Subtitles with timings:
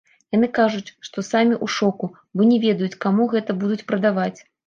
[0.35, 2.09] Яны кажуць, што самі ў шоку,
[2.39, 4.35] бо не ведаюць каму гэта будуць прадаваць.